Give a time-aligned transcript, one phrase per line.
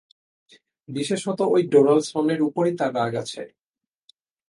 [0.89, 3.43] বিশেষত ঐ ডোনাল্ডসনের উপর তার রাগ আছে।